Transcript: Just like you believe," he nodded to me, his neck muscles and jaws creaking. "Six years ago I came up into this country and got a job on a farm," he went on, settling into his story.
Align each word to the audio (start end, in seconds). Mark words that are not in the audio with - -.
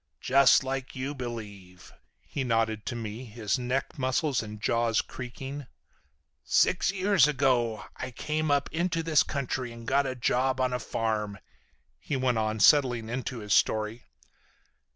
Just 0.21 0.63
like 0.63 0.95
you 0.95 1.13
believe," 1.13 1.93
he 2.25 2.43
nodded 2.43 2.87
to 2.87 2.95
me, 2.95 3.25
his 3.25 3.59
neck 3.59 3.99
muscles 3.99 4.41
and 4.41 4.59
jaws 4.59 4.99
creaking. 4.99 5.67
"Six 6.43 6.89
years 6.91 7.27
ago 7.27 7.85
I 7.97 8.09
came 8.09 8.49
up 8.49 8.67
into 8.71 9.03
this 9.03 9.21
country 9.21 9.71
and 9.71 9.85
got 9.85 10.07
a 10.07 10.15
job 10.15 10.59
on 10.59 10.73
a 10.73 10.79
farm," 10.79 11.37
he 11.99 12.15
went 12.17 12.39
on, 12.39 12.59
settling 12.59 13.09
into 13.09 13.41
his 13.41 13.53
story. 13.53 14.05